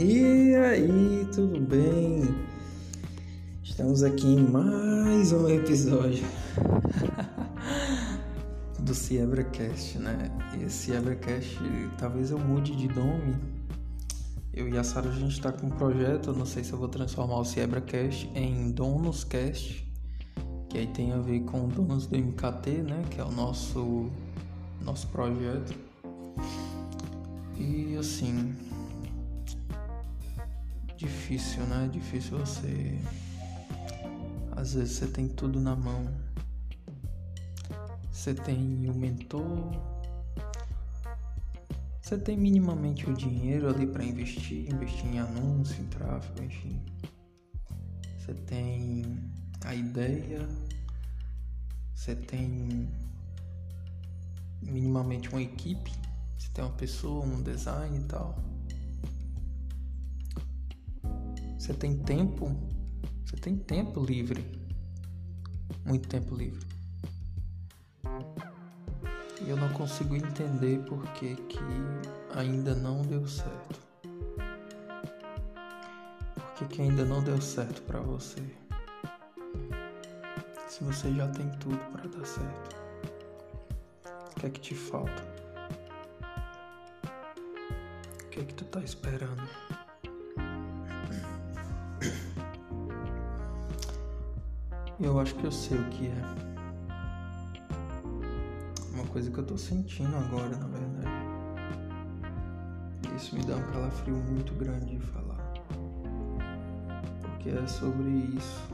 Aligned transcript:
E 0.00 0.54
aí, 0.54 1.28
tudo 1.34 1.58
bem? 1.58 2.22
Estamos 3.64 4.04
aqui 4.04 4.28
em 4.28 4.48
mais 4.48 5.32
um 5.32 5.48
episódio 5.48 6.24
do 8.78 8.94
Ciebracast, 8.94 9.98
né? 9.98 10.30
Esse 10.64 10.92
Ciebracast, 10.92 11.58
talvez 11.98 12.30
eu 12.30 12.38
mude 12.38 12.76
de 12.76 12.86
nome. 12.94 13.34
Eu 14.54 14.68
e 14.68 14.78
a 14.78 14.84
Sara, 14.84 15.08
a 15.08 15.12
gente 15.12 15.40
tá 15.40 15.50
com 15.50 15.66
um 15.66 15.70
projeto, 15.70 16.32
não 16.32 16.46
sei 16.46 16.62
se 16.62 16.72
eu 16.72 16.78
vou 16.78 16.86
transformar 16.86 17.40
o 17.40 17.44
Ciebracast 17.44 18.30
em 18.36 18.70
Donoscast, 18.70 19.84
que 20.68 20.78
aí 20.78 20.86
tem 20.86 21.10
a 21.10 21.18
ver 21.18 21.40
com 21.40 21.66
Donos 21.66 22.06
do 22.06 22.16
MKT, 22.16 22.70
né? 22.84 23.02
Que 23.10 23.20
é 23.20 23.24
o 23.24 23.32
nosso, 23.32 24.08
nosso 24.80 25.08
projeto. 25.08 25.74
E 27.58 27.96
assim, 27.96 28.54
difícil, 30.98 31.64
né? 31.66 31.88
Difícil 31.90 32.36
você. 32.38 32.98
Às 34.56 34.74
vezes 34.74 34.96
você 34.96 35.06
tem 35.06 35.28
tudo 35.28 35.60
na 35.60 35.76
mão. 35.76 36.12
Você 38.10 38.34
tem 38.34 38.90
o 38.90 38.94
mentor. 38.94 39.70
Você 42.02 42.18
tem 42.18 42.36
minimamente 42.36 43.08
o 43.08 43.14
dinheiro 43.14 43.68
ali 43.68 43.86
para 43.86 44.02
investir, 44.02 44.68
investir 44.72 45.06
em 45.06 45.18
anúncio, 45.20 45.80
em 45.80 45.86
tráfego, 45.86 46.42
enfim. 46.42 46.82
Você 48.18 48.34
tem 48.34 49.04
a 49.64 49.74
ideia. 49.74 50.48
Você 51.94 52.16
tem 52.16 52.88
minimamente 54.60 55.28
uma 55.28 55.42
equipe. 55.42 55.92
Você 56.36 56.48
tem 56.52 56.64
uma 56.64 56.74
pessoa, 56.74 57.24
um 57.24 57.40
design 57.40 57.98
e 57.98 58.04
tal. 58.04 58.57
Você 61.68 61.74
tem 61.74 61.98
tempo? 61.98 62.50
Você 63.26 63.36
tem 63.36 63.54
tempo 63.54 64.02
livre. 64.02 64.42
Muito 65.84 66.08
tempo 66.08 66.34
livre. 66.34 66.66
E 69.42 69.50
eu 69.50 69.54
não 69.54 69.68
consigo 69.74 70.16
entender 70.16 70.78
por 70.86 71.06
que, 71.12 71.36
que 71.36 71.58
ainda 72.34 72.74
não 72.74 73.02
deu 73.02 73.28
certo. 73.28 73.80
Por 76.34 76.54
que, 76.54 76.64
que 76.68 76.80
ainda 76.80 77.04
não 77.04 77.22
deu 77.22 77.38
certo 77.38 77.82
para 77.82 78.00
você? 78.00 78.40
Se 80.68 80.82
você 80.82 81.12
já 81.12 81.28
tem 81.28 81.50
tudo 81.58 81.76
para 81.92 82.08
dar 82.08 82.24
certo. 82.24 82.76
O 84.06 84.40
que 84.40 84.46
é 84.46 84.48
que 84.48 84.60
te 84.60 84.74
falta? 84.74 85.22
O 88.24 88.28
que 88.30 88.40
é 88.40 88.44
que 88.44 88.54
tu 88.54 88.64
tá 88.64 88.80
esperando? 88.80 89.46
Eu 95.00 95.20
acho 95.20 95.32
que 95.36 95.44
eu 95.44 95.52
sei 95.52 95.78
o 95.78 95.84
que 95.90 96.08
é. 96.08 96.22
Uma 98.92 99.04
coisa 99.06 99.30
que 99.30 99.38
eu 99.38 99.46
tô 99.46 99.56
sentindo 99.56 100.16
agora, 100.16 100.56
na 100.56 100.66
verdade. 100.66 101.08
Isso 103.16 103.36
me 103.36 103.44
dá 103.44 103.54
um 103.54 103.62
calafrio 103.70 104.16
muito 104.16 104.52
grande 104.54 104.96
de 104.96 105.06
falar. 105.06 105.52
Porque 107.22 107.50
é 107.50 107.64
sobre 107.68 108.08
isso. 108.36 108.68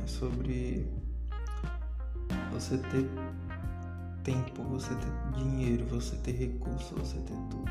É 0.00 0.06
sobre 0.06 0.88
você 2.52 2.78
ter 2.78 3.10
tempo, 4.22 4.62
você 4.62 4.94
ter 4.94 5.40
dinheiro, 5.40 5.84
você 5.86 6.14
ter 6.18 6.36
recurso, 6.36 6.94
você 6.94 7.18
ter 7.18 7.36
tudo. 7.50 7.64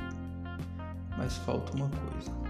Mas 1.18 1.38
falta 1.38 1.74
uma 1.74 1.90
coisa 1.90 2.47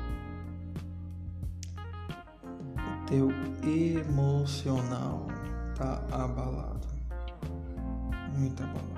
teu 3.08 3.30
emocional 3.64 5.28
tá 5.78 6.04
abalado, 6.12 6.88
muito 8.38 8.62
abalado. 8.62 8.98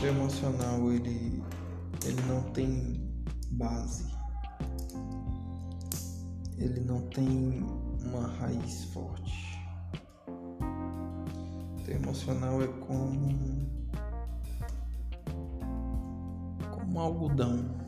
O 0.00 0.06
emocional 0.06 0.92
ele 0.92 1.42
ele 2.06 2.22
não 2.28 2.42
tem 2.52 3.12
base, 3.50 4.06
ele 6.56 6.80
não 6.80 7.00
tem 7.08 7.66
uma 8.04 8.28
raiz 8.38 8.84
forte. 8.84 9.58
O 10.28 11.82
teu 11.84 11.96
emocional 11.96 12.62
é 12.62 12.68
como 12.68 13.68
como 16.70 17.00
algodão 17.00 17.87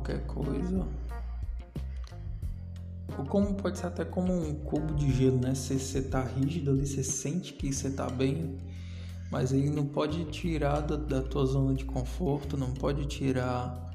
qualquer 0.00 0.26
coisa. 0.26 0.86
Ou 3.18 3.24
como 3.26 3.54
pode 3.54 3.78
ser 3.78 3.86
até 3.86 4.04
como 4.04 4.32
um 4.32 4.54
cubo 4.54 4.94
de 4.94 5.12
gelo, 5.12 5.38
né? 5.38 5.54
Você 5.54 6.02
tá 6.02 6.22
rígido 6.22 6.70
ali, 6.70 6.86
você 6.86 7.04
sente 7.04 7.52
que 7.52 7.72
você 7.72 7.90
tá 7.90 8.08
bem, 8.08 8.58
mas 9.30 9.52
ele 9.52 9.70
não 9.70 9.86
pode 9.86 10.24
tirar 10.26 10.80
da, 10.80 10.96
da 10.96 11.22
tua 11.22 11.44
zona 11.44 11.74
de 11.74 11.84
conforto, 11.84 12.56
não 12.56 12.72
pode 12.72 13.06
tirar 13.06 13.90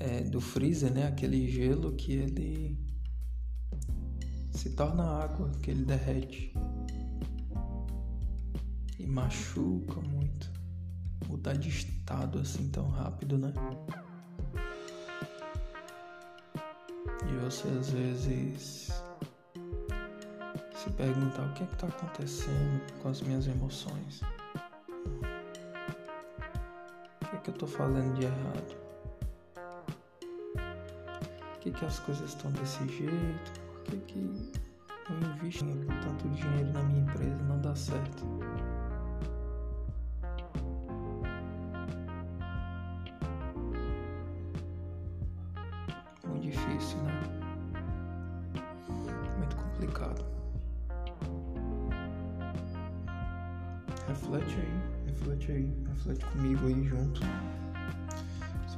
é, 0.00 0.20
do 0.22 0.40
freezer, 0.40 0.92
né? 0.92 1.06
Aquele 1.06 1.48
gelo 1.48 1.92
que 1.92 2.12
ele 2.12 2.78
se 4.50 4.70
torna 4.70 5.04
água, 5.04 5.52
que 5.62 5.70
ele 5.70 5.84
derrete 5.84 6.52
e 8.98 9.06
machuca 9.06 10.00
muito. 10.00 10.50
Mudar 11.28 11.54
de 11.54 11.68
estado 11.68 12.38
assim 12.38 12.68
tão 12.68 12.88
rápido, 12.88 13.36
né? 13.36 13.52
Você 17.36 17.68
às 17.68 17.90
vezes 17.90 18.92
se 20.74 20.90
perguntar 20.96 21.42
o 21.42 21.52
que 21.54 21.62
é 21.62 21.66
que 21.66 21.74
está 21.74 21.86
acontecendo 21.86 22.80
com 23.02 23.08
as 23.08 23.20
minhas 23.22 23.46
emoções. 23.46 24.20
O 27.22 27.26
que 27.28 27.36
é 27.36 27.38
que 27.38 27.50
eu 27.50 27.54
estou 27.54 27.68
falando 27.68 28.14
de 28.14 28.26
errado? 28.26 28.76
Por 30.54 31.58
que, 31.60 31.70
que 31.72 31.84
as 31.84 31.98
coisas 32.00 32.30
estão 32.30 32.50
desse 32.52 32.86
jeito? 32.88 33.60
Por 33.72 33.82
que, 33.84 33.96
que 33.98 34.52
eu 35.10 35.16
invisto 35.34 35.64
tanto 36.02 36.28
dinheiro 36.28 36.72
na 36.72 36.82
minha 36.84 37.00
empresa 37.00 37.36
e 37.40 37.44
não 37.44 37.60
dá 37.60 37.74
certo? 37.74 38.24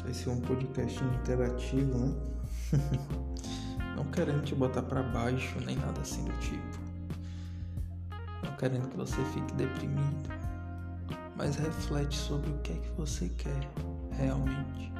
Vai 0.09 0.15
ser 0.15 0.31
um 0.31 0.41
podcast 0.41 1.05
interativo, 1.05 1.99
né? 1.99 2.15
Não 3.95 4.05
querendo 4.05 4.43
te 4.43 4.55
botar 4.55 4.83
para 4.83 5.03
baixo 5.03 5.61
nem 5.61 5.77
nada 5.77 6.01
assim 6.01 6.25
do 6.25 6.33
tipo. 6.39 6.79
Não 8.43 8.57
querendo 8.57 8.89
que 8.89 8.97
você 8.97 9.23
fique 9.35 9.53
deprimido. 9.53 10.31
Mas 11.37 11.57
reflete 11.57 12.17
sobre 12.17 12.49
o 12.49 12.59
que 12.61 12.73
é 12.73 12.77
que 12.77 12.91
você 12.93 13.29
quer 13.29 13.69
realmente 14.13 14.91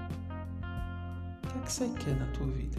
que, 1.49 1.59
é 1.59 1.63
que 1.63 1.73
você 1.73 1.89
quer 1.89 2.15
na 2.17 2.27
tua 2.33 2.47
vida? 2.47 2.79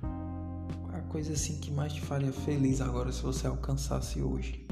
Qual 0.00 0.96
a 0.96 1.00
coisa 1.02 1.32
assim 1.32 1.60
que 1.60 1.70
mais 1.70 1.92
te 1.92 2.00
faria 2.00 2.32
feliz 2.32 2.80
agora 2.80 3.12
se 3.12 3.22
você 3.22 3.46
alcançasse 3.46 4.20
hoje? 4.20 4.66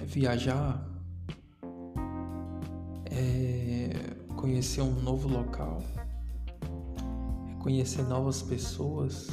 É 0.00 0.04
viajar? 0.06 0.89
É 3.20 4.34
conhecer 4.34 4.80
um 4.80 4.94
novo 5.02 5.28
local? 5.28 5.82
É 7.50 7.62
conhecer 7.62 8.02
novas 8.04 8.40
pessoas? 8.40 9.28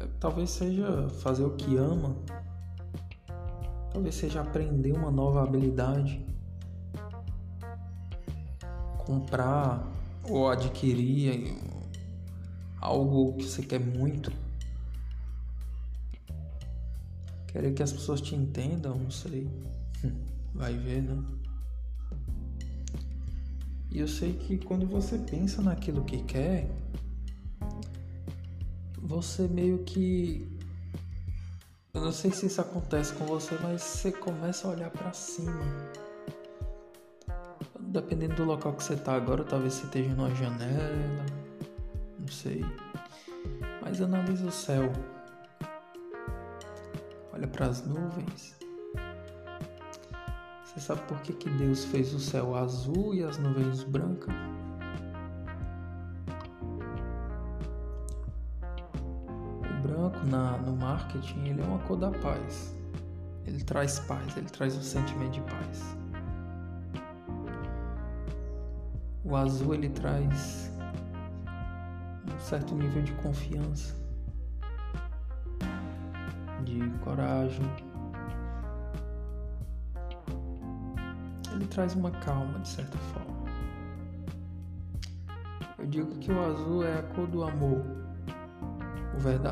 É, 0.00 0.06
talvez 0.18 0.48
seja 0.48 1.10
fazer 1.20 1.44
o 1.44 1.50
que 1.50 1.76
ama 1.76 2.16
Talvez 3.92 4.14
seja 4.14 4.40
aprender 4.40 4.92
uma 4.92 5.10
nova 5.10 5.42
habilidade, 5.42 6.24
comprar 9.04 9.86
ou 10.24 10.48
adquirir 10.48 11.54
algo 12.80 13.34
que 13.34 13.44
você 13.44 13.62
quer 13.62 13.78
muito. 13.78 14.32
Querer 17.48 17.74
que 17.74 17.82
as 17.82 17.92
pessoas 17.92 18.22
te 18.22 18.34
entendam, 18.34 18.96
não 18.96 19.10
sei. 19.10 19.46
Vai 20.54 20.74
ver, 20.74 21.02
né? 21.02 21.22
E 23.92 24.00
eu 24.00 24.08
sei 24.08 24.32
que 24.32 24.56
quando 24.56 24.86
você 24.86 25.18
pensa 25.18 25.60
naquilo 25.60 26.02
que 26.02 26.22
quer, 26.22 26.66
você 28.96 29.46
meio 29.46 29.84
que 29.84 30.50
eu 31.92 32.00
não 32.00 32.10
sei 32.10 32.30
se 32.30 32.46
isso 32.46 32.58
acontece 32.58 33.12
com 33.12 33.26
você, 33.26 33.54
mas 33.62 33.82
você 33.82 34.10
começa 34.10 34.66
a 34.66 34.70
olhar 34.70 34.90
para 34.90 35.12
cima. 35.12 35.60
Dependendo 37.78 38.36
do 38.36 38.44
local 38.44 38.72
que 38.72 38.82
você 38.82 38.96
tá 38.96 39.12
agora, 39.12 39.44
talvez 39.44 39.74
você 39.74 39.84
esteja 39.84 40.14
numa 40.14 40.34
janela, 40.34 41.26
não 42.18 42.28
sei. 42.28 42.64
Mas 43.82 44.00
analisa 44.00 44.46
o 44.46 44.50
céu. 44.50 44.90
Olha 47.30 47.46
para 47.46 47.66
as 47.66 47.86
nuvens. 47.86 48.61
Você 50.72 50.80
sabe 50.80 51.02
por 51.02 51.20
que, 51.20 51.34
que 51.34 51.50
Deus 51.50 51.84
fez 51.84 52.14
o 52.14 52.18
céu 52.18 52.56
azul 52.56 53.14
e 53.14 53.22
as 53.22 53.36
nuvens 53.36 53.84
brancas? 53.84 54.34
branco 59.82 60.26
na, 60.26 60.56
no 60.58 60.74
marketing 60.76 61.48
ele 61.48 61.60
é 61.60 61.64
uma 61.64 61.78
cor 61.80 61.98
da 61.98 62.10
paz. 62.10 62.74
Ele 63.44 63.62
traz 63.62 63.98
paz, 64.00 64.36
ele 64.36 64.48
traz 64.48 64.74
um 64.76 64.82
sentimento 64.82 65.32
de 65.32 65.40
paz. 65.42 65.96
O 69.24 69.36
azul 69.36 69.74
ele 69.74 69.88
traz 69.90 70.70
um 72.34 72.38
certo 72.40 72.74
nível 72.74 73.02
de 73.02 73.12
confiança, 73.14 73.94
de 76.64 76.88
coragem. 77.04 77.91
Traz 81.72 81.94
uma 81.94 82.10
calma 82.10 82.58
de 82.58 82.68
certa 82.68 82.98
forma. 82.98 83.42
Eu 85.78 85.86
digo 85.86 86.18
que 86.18 86.30
o 86.30 86.44
azul 86.44 86.84
é 86.84 86.98
a 86.98 87.02
cor 87.02 87.26
do 87.26 87.42
amor 87.42 88.02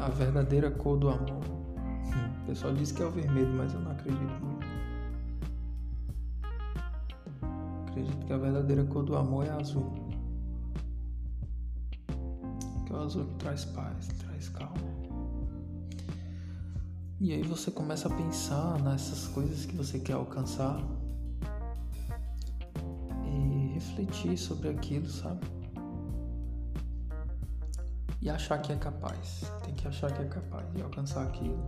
a 0.03 0.09
verdadeira 0.09 0.71
cor 0.71 0.99
do 0.99 1.09
amor. 1.09 1.45
O 2.43 2.47
pessoal 2.47 2.75
diz 2.75 2.91
que 2.91 3.03
é 3.03 3.07
o 3.07 3.11
vermelho, 3.11 3.53
mas 3.55 3.73
eu 3.73 3.81
não 3.81 3.93
acredito 3.93 4.33
muito. 4.43 4.67
Acredito 7.87 8.27
que 8.27 8.33
a 8.33 8.39
verdadeira 8.39 8.85
cor 8.85 9.05
do 9.05 9.17
amor 9.17 9.47
é 9.47 9.51
azul. 9.51 9.93
Que 12.87 12.93
o 12.93 12.97
azul 12.97 13.27
traz 13.39 13.65
paz, 13.67 14.09
traz 14.09 14.49
calma. 14.49 14.75
E 17.21 17.33
aí 17.33 17.43
você 17.43 17.71
começa 17.71 18.09
a 18.09 18.17
pensar 18.17 18.83
nessas 18.83 19.29
coisas 19.29 19.67
que 19.67 19.77
você 19.77 19.99
quer 20.01 20.15
alcançar 20.15 20.83
refletir 23.81 24.37
sobre 24.37 24.69
aquilo, 24.69 25.09
sabe? 25.09 25.61
e 28.21 28.29
achar 28.29 28.59
que 28.61 28.73
é 28.73 28.77
capaz. 28.77 29.51
Tem 29.65 29.75
que 29.75 29.89
achar 29.89 30.13
que 30.13 30.23
é 30.23 30.27
capaz 30.27 30.71
de 30.75 30.83
alcançar 30.83 31.27
aquilo. 31.27 31.59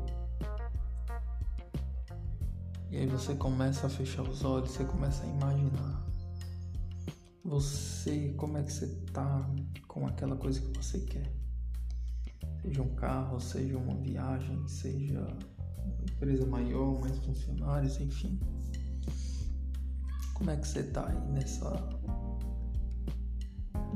E 2.90 2.98
aí 2.98 3.06
você 3.06 3.34
começa 3.34 3.86
a 3.86 3.90
fechar 3.90 4.22
os 4.22 4.44
olhos, 4.44 4.70
você 4.70 4.84
começa 4.84 5.24
a 5.24 5.26
imaginar. 5.26 6.06
Você, 7.44 8.34
como 8.36 8.58
é 8.58 8.62
que 8.62 8.72
você 8.72 8.86
tá 9.12 9.50
com 9.88 10.06
aquela 10.06 10.36
coisa 10.36 10.60
que 10.60 10.76
você 10.76 11.00
quer? 11.00 11.32
Seja 12.60 12.82
um 12.82 12.94
carro, 12.94 13.40
seja 13.40 13.76
uma 13.76 13.94
viagem, 13.96 14.68
seja 14.68 15.20
uma 15.20 16.04
empresa 16.04 16.46
maior, 16.46 17.00
mais 17.00 17.18
funcionários, 17.18 17.98
enfim. 17.98 18.38
Como 20.34 20.50
é 20.50 20.56
que 20.56 20.68
você 20.68 20.82
tá 20.82 21.08
aí 21.08 21.32
nessa 21.32 21.70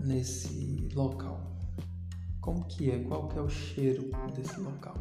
nesse 0.07 0.89
local? 0.95 1.41
Como 2.41 2.65
que 2.67 2.91
é? 2.91 3.03
Qual 3.03 3.29
que 3.29 3.39
é 3.39 3.43
o 3.43 3.49
cheiro 3.49 4.09
desse 4.35 4.61
local? 4.61 4.97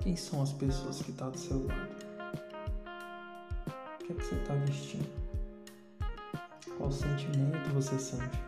Quem 0.00 0.16
são 0.16 0.42
as 0.42 0.52
pessoas 0.52 1.02
que 1.02 1.10
estão 1.10 1.26
tá 1.26 1.32
do 1.32 1.38
seu 1.38 1.66
lado? 1.66 1.96
O 4.00 4.04
que 4.06 4.12
é 4.12 4.16
que 4.16 4.24
você 4.24 4.34
está 4.36 4.54
vestindo? 4.54 5.28
Qual 6.78 6.90
sentimento 6.90 7.68
você 7.74 7.98
sente? 7.98 8.38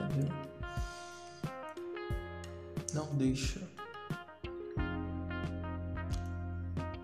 Entendeu? 0.00 0.32
Não 2.94 3.16
deixa 3.16 3.67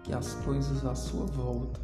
que 0.04 0.12
as 0.12 0.34
coisas 0.44 0.84
à 0.84 0.94
sua 0.94 1.24
volta 1.26 1.80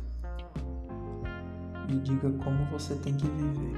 e 1.89 1.99
diga 2.01 2.31
como 2.45 2.65
você 2.67 2.95
tem 2.97 3.17
que 3.17 3.27
viver. 3.27 3.73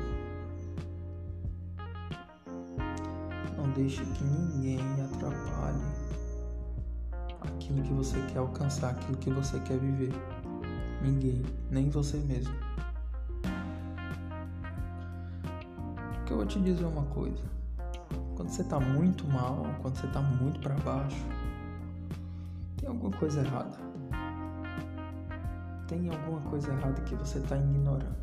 Não 3.56 3.70
deixe 3.70 4.04
que 4.04 4.24
ninguém 4.24 4.80
atrapalhe 5.04 5.80
aquilo 7.40 7.82
que 7.82 7.92
você 7.92 8.20
quer 8.32 8.38
alcançar, 8.40 8.90
aquilo 8.90 9.16
que 9.18 9.30
você 9.30 9.60
quer 9.60 9.78
viver. 9.78 10.12
Ninguém, 11.00 11.42
nem 11.70 11.88
você 11.88 12.16
mesmo. 12.18 12.54
Porque 16.14 16.32
eu 16.32 16.36
vou 16.38 16.46
te 16.46 16.60
dizer 16.60 16.84
uma 16.84 17.04
coisa. 17.06 17.42
Quando 18.34 18.50
você 18.50 18.64
tá 18.64 18.80
muito 18.80 19.24
mal, 19.28 19.64
quando 19.80 19.96
você 19.96 20.06
tá 20.08 20.20
muito 20.20 20.58
para 20.58 20.74
baixo, 20.76 21.24
tem 22.76 22.88
alguma 22.88 23.16
coisa 23.16 23.40
errada 23.40 23.91
tem 25.92 26.08
alguma 26.08 26.40
coisa 26.48 26.72
errada 26.72 27.02
que 27.02 27.14
você 27.14 27.36
está 27.38 27.54
ignorando? 27.54 28.16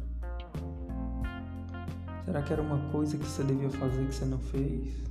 Será 2.25 2.41
que 2.41 2.51
era 2.51 2.63
uma 2.63 2.79
coisa 2.91 3.15
que 3.15 3.23
você 3.23 3.43
devia 3.43 3.69
fazer 3.69 4.07
que 4.07 4.15
você 4.15 4.25
não 4.25 4.39
fez? 4.39 5.03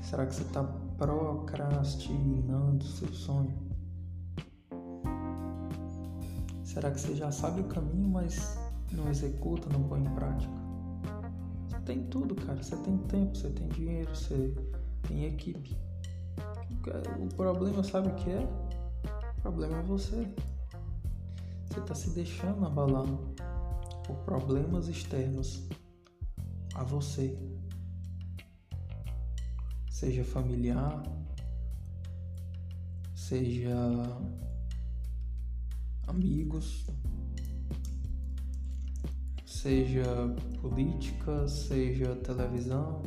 Será 0.00 0.26
que 0.26 0.34
você 0.34 0.42
está 0.42 0.64
procrastinando 0.96 2.82
seu 2.84 3.12
sonho? 3.12 3.54
Será 6.64 6.90
que 6.90 6.98
você 6.98 7.14
já 7.14 7.30
sabe 7.30 7.60
o 7.60 7.64
caminho, 7.64 8.08
mas 8.08 8.58
não 8.90 9.06
executa, 9.10 9.68
não 9.70 9.82
põe 9.82 10.00
em 10.00 10.14
prática? 10.14 10.54
Você 11.68 11.78
tem 11.80 12.04
tudo, 12.04 12.34
cara. 12.34 12.62
Você 12.62 12.74
tem 12.76 12.96
tempo, 12.96 13.36
você 13.36 13.50
tem 13.50 13.68
dinheiro, 13.68 14.14
você 14.14 14.54
tem 15.06 15.26
equipe. 15.26 15.76
O 17.20 17.34
problema, 17.34 17.82
sabe 17.82 18.08
o 18.08 18.14
que 18.14 18.30
é? 18.30 18.48
O 19.38 19.42
problema 19.42 19.78
é 19.78 19.82
você. 19.82 20.26
Você 21.66 21.80
está 21.80 21.94
se 21.94 22.10
deixando 22.10 22.66
abalar 22.66 23.06
por 24.06 24.16
problemas 24.24 24.88
externos 24.88 25.68
a 26.74 26.82
você. 26.82 27.38
Seja 29.90 30.24
familiar, 30.24 31.02
seja 33.14 33.76
amigos, 36.08 36.84
seja 39.46 40.04
política, 40.60 41.46
seja 41.46 42.16
televisão, 42.16 43.02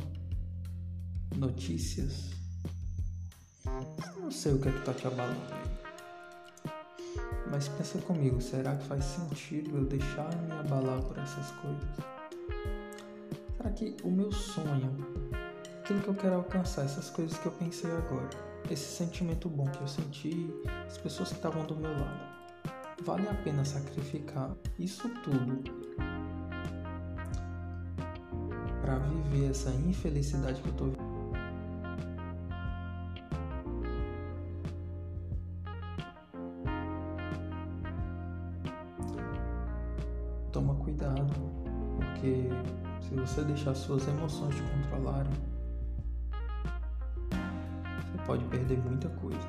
notícias. 1.36 2.30
Não 4.18 4.30
sei 4.30 4.54
o 4.54 4.58
que 4.58 4.68
é 4.68 4.72
que 4.72 4.84
tá 4.84 4.92
te 4.92 5.06
abalando. 5.06 5.40
Mas 7.50 7.68
pensa 7.68 7.98
comigo, 7.98 8.40
será 8.40 8.74
que 8.76 8.84
faz 8.86 9.04
sentido 9.04 9.76
eu 9.76 9.84
deixar 9.84 10.34
me 10.42 10.52
abalar 10.52 11.00
por 11.02 11.16
essas 11.18 11.50
coisas? 11.52 11.88
Será 13.56 13.70
que 13.70 13.96
o 14.02 14.10
meu 14.10 14.32
sonho, 14.32 14.96
aquilo 15.80 16.00
que 16.00 16.08
eu 16.08 16.14
quero 16.14 16.34
alcançar, 16.34 16.84
essas 16.84 17.08
coisas 17.08 17.38
que 17.38 17.46
eu 17.46 17.52
pensei 17.52 17.90
agora, 17.90 18.30
esse 18.68 18.96
sentimento 18.96 19.48
bom 19.48 19.66
que 19.66 19.80
eu 19.80 19.88
senti, 19.88 20.52
as 20.86 20.98
pessoas 20.98 21.28
que 21.28 21.36
estavam 21.36 21.64
do 21.64 21.76
meu 21.76 21.92
lado, 21.92 22.36
vale 23.04 23.28
a 23.28 23.34
pena 23.34 23.64
sacrificar 23.64 24.56
isso 24.78 25.08
tudo 25.22 25.62
para 28.80 28.98
viver 28.98 29.50
essa 29.50 29.70
infelicidade 29.70 30.60
que 30.60 30.68
eu 30.68 30.74
tô 30.74 30.84
vivendo? 30.86 31.05
Toma 40.56 40.74
cuidado, 40.76 41.34
porque 41.96 42.48
se 43.02 43.14
você 43.14 43.42
deixar 43.42 43.74
suas 43.74 44.08
emoções 44.08 44.54
te 44.54 44.62
controlarem, 44.62 45.34
você 48.00 48.18
pode 48.24 48.42
perder 48.46 48.78
muita 48.78 49.06
coisa, 49.10 49.46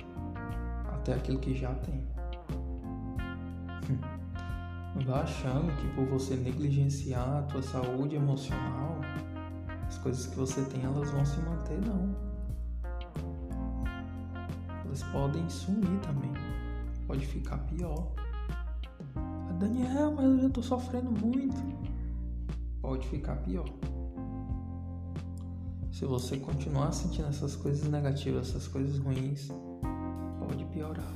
até 0.91 1.13
aquilo 1.13 1.39
que 1.39 1.55
já 1.55 1.73
tem. 1.75 2.05
Não 4.95 5.01
vá 5.05 5.21
achando 5.21 5.73
que 5.77 5.87
por 5.95 6.05
você 6.07 6.35
negligenciar 6.35 7.37
a 7.37 7.41
tua 7.43 7.61
saúde 7.61 8.17
emocional, 8.17 8.99
as 9.87 9.97
coisas 9.99 10.27
que 10.27 10.35
você 10.35 10.61
tem 10.65 10.83
elas 10.83 11.09
vão 11.09 11.25
se 11.25 11.39
manter, 11.39 11.79
não. 11.85 12.13
elas 14.83 15.03
podem 15.03 15.47
sumir 15.47 16.01
também. 16.01 16.33
Pode 17.07 17.25
ficar 17.25 17.59
pior. 17.59 18.11
Daniel, 19.57 20.11
mas 20.15 20.25
eu 20.25 20.39
já 20.41 20.49
tô 20.49 20.61
sofrendo 20.61 21.11
muito. 21.11 21.57
Pode 22.81 23.07
ficar 23.07 23.37
pior. 23.37 23.67
Se 25.91 26.05
você 26.05 26.37
continuar 26.37 26.91
sentindo 26.91 27.27
essas 27.27 27.55
coisas 27.55 27.89
negativas, 27.89 28.49
essas 28.49 28.67
coisas 28.67 28.99
ruins, 28.99 29.47
pode 30.39 30.63
piorar. 30.65 31.11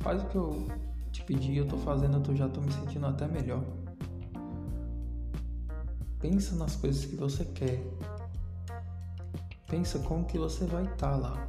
Faz 0.00 0.20
o 0.20 0.26
que 0.26 0.36
eu 0.36 0.66
te 1.12 1.22
pedi, 1.24 1.56
eu 1.56 1.68
tô 1.68 1.76
fazendo, 1.76 2.20
eu 2.28 2.36
já 2.36 2.48
tô 2.48 2.60
me 2.60 2.72
sentindo 2.72 3.06
até 3.06 3.28
melhor. 3.28 3.64
Pensa 6.18 6.56
nas 6.56 6.74
coisas 6.74 7.04
que 7.04 7.14
você 7.14 7.44
quer. 7.44 7.80
Pensa 9.68 10.00
como 10.00 10.24
que 10.24 10.38
você 10.38 10.64
vai 10.66 10.82
estar 10.82 11.12
tá 11.12 11.16
lá. 11.16 11.48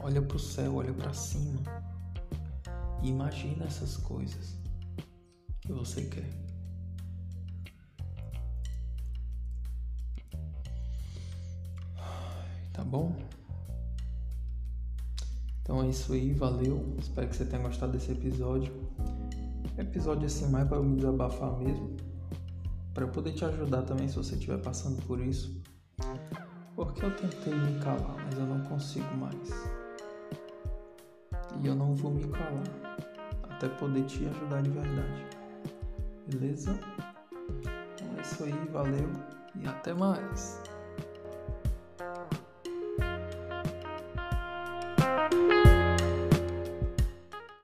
Olha 0.00 0.22
para 0.22 0.36
o 0.36 0.40
céu, 0.40 0.76
olha 0.76 0.92
para 0.92 1.12
cima. 1.12 1.60
Imagina 3.02 3.64
essas 3.64 3.96
coisas 3.96 4.56
que 5.60 5.72
você 5.72 6.02
quer. 6.04 6.28
Tá 12.72 12.84
bom? 12.84 13.16
Então 15.62 15.82
é 15.82 15.88
isso 15.88 16.12
aí, 16.12 16.32
valeu. 16.32 16.94
Espero 16.98 17.28
que 17.28 17.36
você 17.36 17.44
tenha 17.44 17.62
gostado 17.62 17.92
desse 17.92 18.12
episódio. 18.12 18.72
Episódio 19.78 20.26
assim 20.26 20.48
mais 20.48 20.68
para 20.68 20.80
me 20.80 20.96
desabafar 20.96 21.56
mesmo 21.58 21.96
para 22.96 23.06
poder 23.06 23.32
te 23.34 23.44
ajudar 23.44 23.82
também 23.82 24.08
se 24.08 24.16
você 24.16 24.36
estiver 24.36 24.56
passando 24.56 25.02
por 25.02 25.20
isso. 25.20 25.62
Porque 26.74 27.04
eu 27.04 27.14
tentei 27.14 27.54
me 27.54 27.78
calar, 27.78 28.16
mas 28.24 28.38
eu 28.38 28.46
não 28.46 28.64
consigo 28.64 29.14
mais. 29.18 29.85
E 31.62 31.66
eu 31.66 31.74
não 31.74 31.94
vou 31.94 32.12
me 32.12 32.26
calar 32.28 32.62
até 33.50 33.68
poder 33.68 34.04
te 34.04 34.26
ajudar 34.26 34.62
de 34.62 34.70
verdade. 34.70 35.26
Beleza? 36.26 36.78
Então 37.94 38.18
é 38.18 38.20
isso 38.20 38.44
aí, 38.44 38.68
valeu 38.70 39.10
e 39.60 39.66
até 39.66 39.94
mais. 39.94 40.62